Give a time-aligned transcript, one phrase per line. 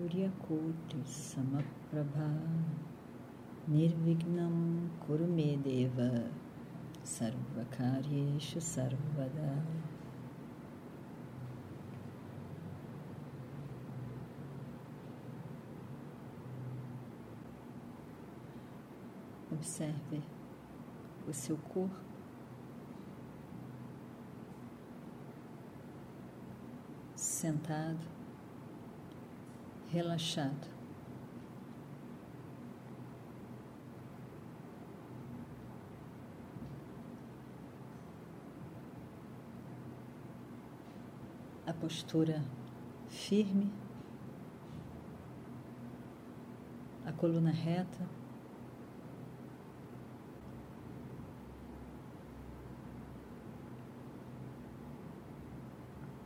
[0.00, 2.30] Suryakoti Samaprabha.
[3.68, 6.30] Nirvignam Kurumedeva
[7.04, 9.62] Sarvakaryeshu Sarvada.
[19.52, 20.22] Observe
[21.28, 21.94] o seu corpo.
[27.14, 28.19] Sentado,
[29.92, 30.68] relaxado.
[41.66, 42.44] A postura
[43.08, 43.72] firme,
[47.04, 48.08] a coluna reta.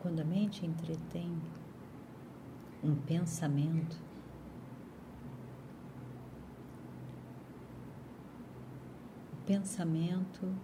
[0.00, 1.38] quando a mente entretém
[2.82, 3.96] um pensamento,
[9.32, 10.54] o pensamento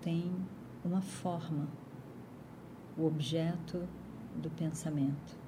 [0.00, 0.34] tem
[0.84, 1.68] uma forma,
[2.98, 3.88] o objeto
[4.36, 5.40] do pensamento.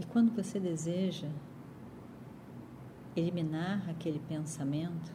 [0.00, 1.28] E quando você deseja
[3.18, 5.12] eliminar aquele pensamento,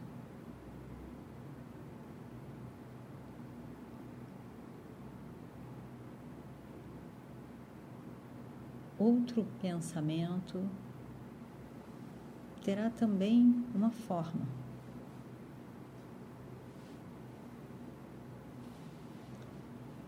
[9.00, 10.69] outro pensamento
[12.63, 14.46] terá também uma forma.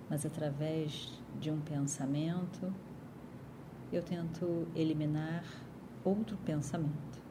[0.10, 2.74] Mas através de um pensamento,
[3.92, 5.44] eu tento eliminar
[6.04, 7.25] outro pensamento.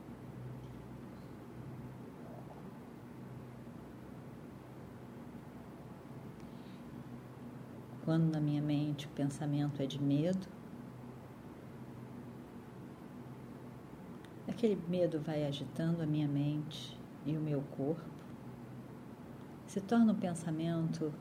[8.04, 10.46] Quando na minha mente o pensamento é de medo,
[14.46, 18.04] aquele medo vai agitando a minha mente e o meu corpo,
[19.66, 21.14] se torna um pensamento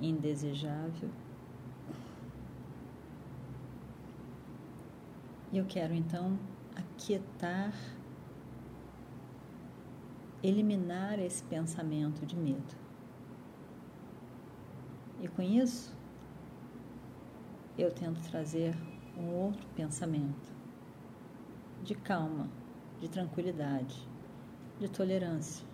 [0.00, 1.10] indesejável.
[5.52, 6.38] E eu quero então
[6.74, 7.74] aquietar,
[10.42, 12.89] eliminar esse pensamento de medo.
[15.22, 15.94] E com isso,
[17.76, 18.74] eu tento trazer
[19.18, 20.50] um outro pensamento
[21.82, 22.48] de calma,
[23.00, 24.08] de tranquilidade,
[24.78, 25.66] de tolerância.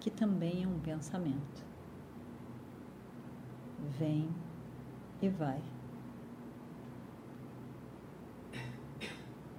[0.00, 1.64] Que também é um pensamento.
[3.98, 4.30] Vem
[5.20, 5.60] e vai.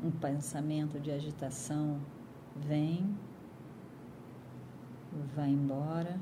[0.08, 2.00] Um pensamento de agitação
[2.56, 3.14] vem,
[5.36, 6.18] vai embora.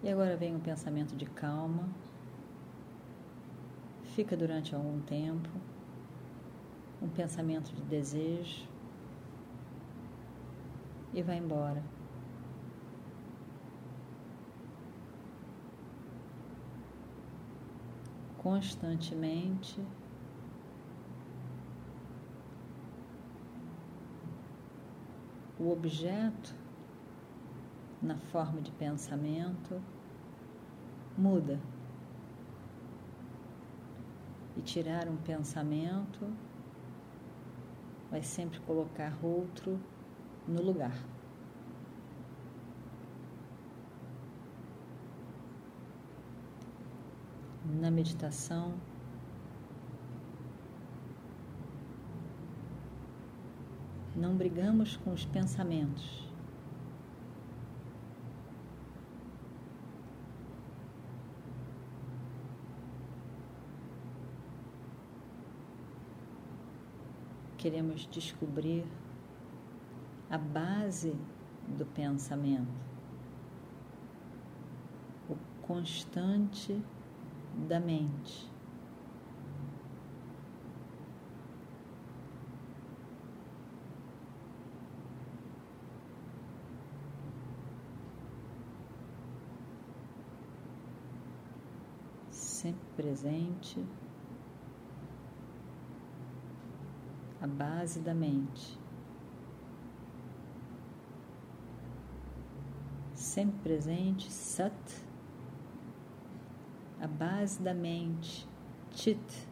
[0.00, 1.88] E agora vem um pensamento de calma,
[4.04, 5.48] fica durante algum tempo,
[7.02, 8.68] um pensamento de desejo
[11.12, 11.82] e vai embora.
[18.38, 19.84] Constantemente
[25.60, 26.54] o objeto
[28.00, 29.80] na forma de pensamento
[31.18, 31.60] muda.
[34.56, 36.32] E tirar um pensamento
[38.10, 39.78] vai sempre colocar outro
[40.48, 40.94] no lugar.
[47.78, 48.74] Na meditação,
[54.14, 56.28] não brigamos com os pensamentos.
[67.56, 68.86] Queremos descobrir
[70.30, 71.14] a base
[71.68, 72.72] do pensamento,
[75.28, 76.82] o constante
[77.68, 78.50] da mente.
[92.60, 93.82] Sempre presente,
[97.40, 98.78] a base da mente.
[103.14, 104.74] sempre presente, Sat,
[107.00, 108.46] a base da mente,
[108.90, 109.48] Chit,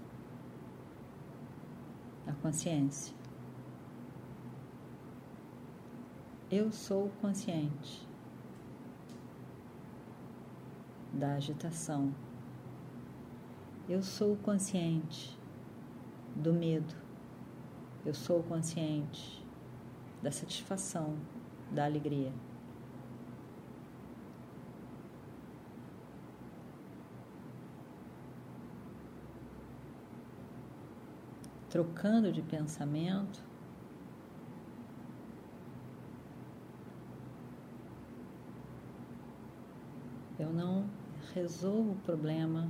[2.27, 3.17] a consciência.
[6.51, 8.07] Eu sou consciente
[11.15, 12.28] da agitação.
[13.89, 15.35] Eu sou consciente
[16.37, 16.95] do medo.
[18.05, 19.43] Eu sou consciente
[20.23, 21.17] da satisfação,
[21.73, 22.33] da alegria.
[31.71, 33.43] trocando de pensamento.
[40.39, 40.89] Eu não
[41.35, 42.69] resolvo o problema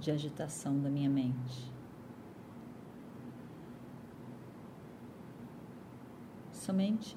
[0.00, 1.72] de agitação da minha mente.
[6.52, 7.16] Somente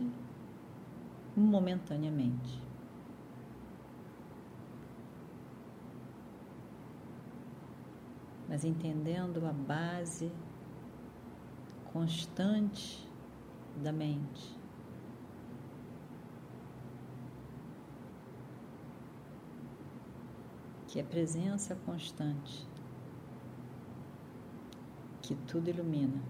[1.36, 2.62] momentaneamente.
[8.48, 10.32] Mas entendendo a base
[11.94, 13.08] constante
[13.82, 14.60] da mente.
[20.88, 22.68] Que é presença constante,
[25.32, 26.22] que tudo ilumina.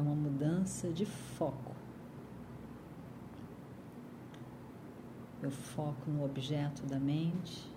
[0.00, 1.74] uma mudança de foco.
[5.42, 7.72] Eu foco no objeto da mente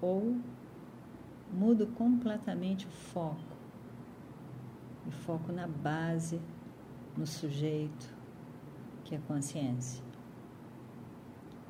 [0.00, 0.36] ou
[1.54, 3.54] mudo completamente o foco
[5.06, 6.40] e foco na base,
[7.16, 8.12] no sujeito,
[9.04, 10.02] que é a consciência.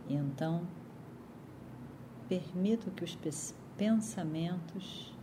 [0.08, 0.66] E então
[2.28, 3.16] permito que os
[3.76, 5.14] pensamentos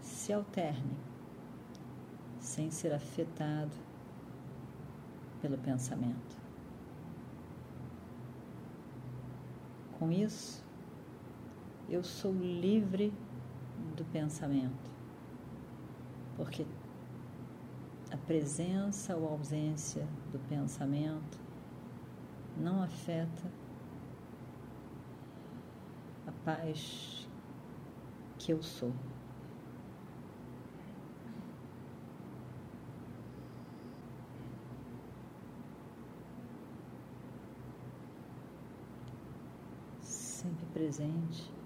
[0.00, 0.96] se alterne,
[2.38, 3.76] sem ser afetado
[5.40, 6.38] pelo pensamento.
[9.98, 10.64] Com isso,
[11.90, 13.12] eu sou livre
[13.96, 14.90] do pensamento,
[16.36, 16.64] porque
[18.12, 21.38] a presença ou ausência do pensamento
[22.56, 23.50] não afeta
[26.26, 27.28] a paz
[28.38, 28.92] que eu sou.
[40.40, 41.59] sempre presente.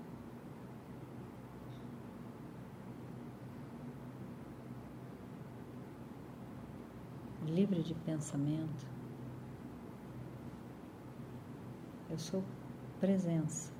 [7.47, 8.87] Livre de pensamento.
[12.11, 12.43] Eu sou
[13.01, 13.73] presença.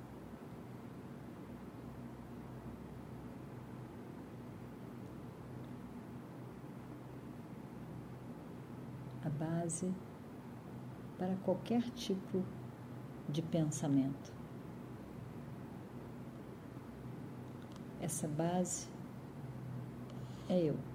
[9.23, 9.93] A base
[11.17, 12.43] para qualquer tipo
[13.27, 14.31] de pensamento.
[17.99, 18.87] Essa base
[20.47, 20.94] é eu.